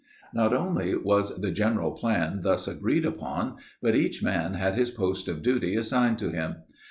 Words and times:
"Not 0.33 0.51
only 0.51 0.95
was 0.95 1.39
the 1.41 1.51
general 1.51 1.91
plan 1.91 2.39
thus 2.41 2.67
agreed 2.67 3.05
upon, 3.05 3.57
but 3.83 3.95
each 3.95 4.23
man 4.23 4.55
had 4.55 4.73
his 4.73 4.89
post 4.89 5.27
of 5.27 5.43
duty 5.43 5.75
assigned 5.75 6.17
to 6.17 6.31
him. 6.31 6.55